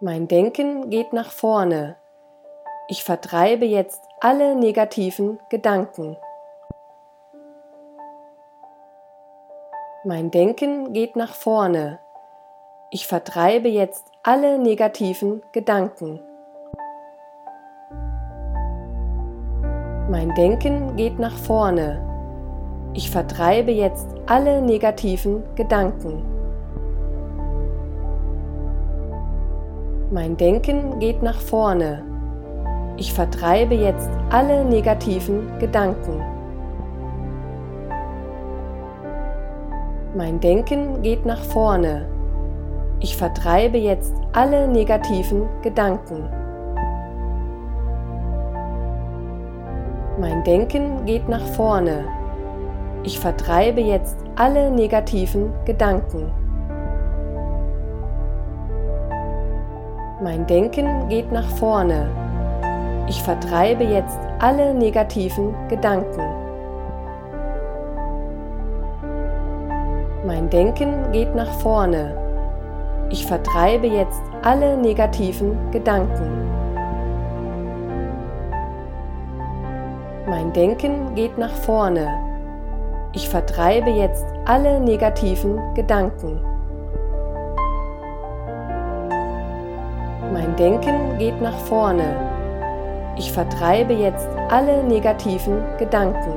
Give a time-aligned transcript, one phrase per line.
[0.00, 1.96] Mein Denken geht nach vorne.
[2.86, 6.18] Ich vertreibe jetzt alle negativen Gedanken.
[10.04, 11.98] Mein Denken geht nach vorne.
[12.90, 16.20] Ich vertreibe jetzt alle negativen Gedanken.
[20.10, 22.02] Mein Denken geht nach vorne.
[22.92, 26.35] Ich vertreibe jetzt alle negativen Gedanken.
[30.12, 32.04] Mein Denken geht nach vorne.
[32.96, 36.22] Ich vertreibe jetzt alle negativen Gedanken.
[40.16, 42.06] Mein Denken geht nach vorne.
[43.00, 46.28] Ich vertreibe jetzt alle negativen Gedanken.
[50.20, 52.04] Mein Denken geht nach vorne.
[53.02, 56.45] Ich vertreibe jetzt alle negativen Gedanken.
[60.26, 62.10] Mein Denken geht nach vorne.
[63.06, 66.20] Ich vertreibe jetzt alle negativen Gedanken.
[70.26, 72.12] Mein Denken geht nach vorne.
[73.08, 76.50] Ich vertreibe jetzt alle negativen Gedanken.
[80.28, 82.08] Mein Denken geht nach vorne.
[83.12, 86.55] Ich vertreibe jetzt alle negativen Gedanken.
[90.36, 92.14] Mein Denken geht nach vorne.
[93.16, 96.34] Ich vertreibe jetzt alle negativen Gedanken.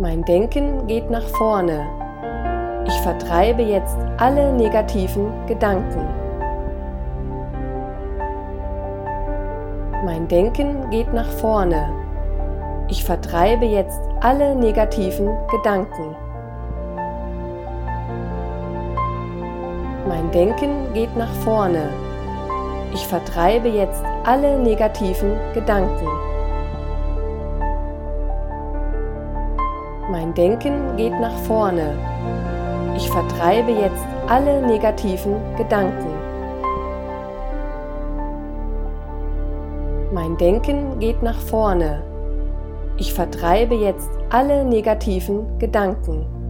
[0.00, 1.86] Mein Denken geht nach vorne.
[2.84, 6.04] Ich vertreibe jetzt alle negativen Gedanken.
[10.04, 11.92] Mein Denken geht nach vorne.
[12.88, 16.16] Ich vertreibe jetzt alle negativen Gedanken.
[20.08, 21.88] Mein Denken geht nach vorne.
[22.92, 26.08] Ich vertreibe jetzt alle negativen Gedanken.
[30.10, 31.96] Mein Denken geht nach vorne.
[32.96, 36.10] Ich vertreibe jetzt alle negativen Gedanken.
[40.12, 42.02] Mein Denken geht nach vorne.
[42.98, 46.41] Ich vertreibe jetzt alle negativen Gedanken.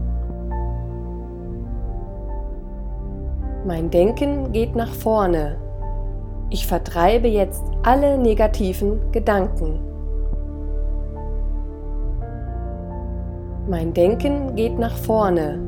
[3.65, 5.57] Mein Denken geht nach vorne.
[6.51, 9.79] Ich vertreibe jetzt alle negativen Gedanken.
[13.69, 15.61] Mein Denken geht nach vorne.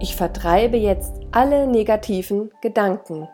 [0.00, 3.26] Ich vertreibe jetzt alle negativen Gedanken.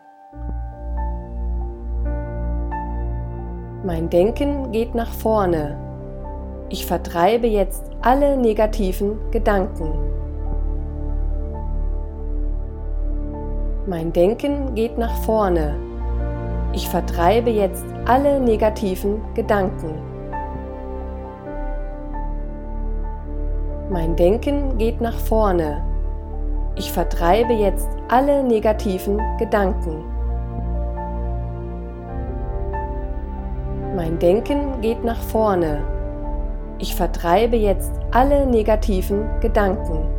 [3.83, 5.77] Mein Denken geht nach vorne.
[6.69, 10.14] Ich vertreibe jetzt alle negativen Gedanken.
[13.87, 15.75] Mein Denken geht nach vorne.
[16.73, 19.93] Ich vertreibe jetzt alle negativen Gedanken.
[23.91, 25.83] Mein Denken geht nach vorne.
[26.75, 30.03] Ich vertreibe jetzt alle negativen Gedanken.
[33.95, 35.83] Mein Denken geht nach vorne.
[36.79, 40.14] Ich vertreibe jetzt alle negativen Gedanken.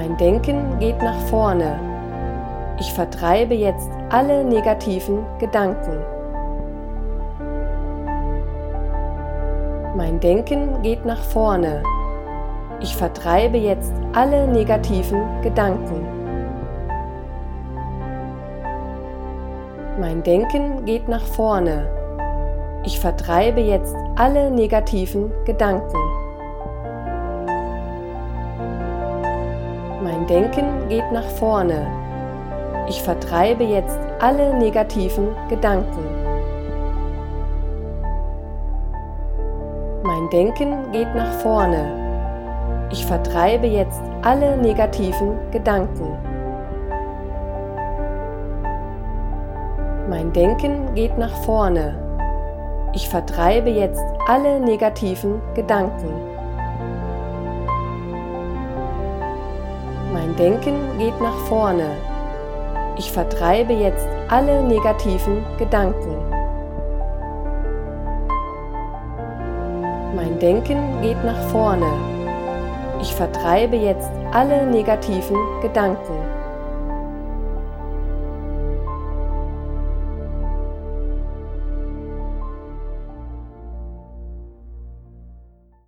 [0.00, 1.78] Mein Denken geht nach vorne.
[2.78, 5.98] Ich vertreibe jetzt alle negativen Gedanken.
[9.94, 11.82] Mein Denken geht nach vorne.
[12.80, 16.06] Ich vertreibe jetzt alle negativen Gedanken.
[20.00, 21.86] Mein Denken geht nach vorne.
[22.86, 26.09] Ich vertreibe jetzt alle negativen Gedanken.
[30.10, 31.86] Mein Denken geht nach vorne.
[32.88, 36.04] Ich vertreibe jetzt alle negativen Gedanken.
[40.02, 42.88] Mein Denken geht nach vorne.
[42.90, 46.18] Ich vertreibe jetzt alle negativen Gedanken.
[50.08, 51.94] Mein Denken geht nach vorne.
[52.94, 56.29] Ich vertreibe jetzt alle negativen Gedanken.
[60.20, 61.96] Mein Denken geht nach vorne.
[62.98, 66.14] Ich vertreibe jetzt alle negativen Gedanken.
[70.14, 71.90] Mein Denken geht nach vorne.
[73.00, 76.29] Ich vertreibe jetzt alle negativen Gedanken.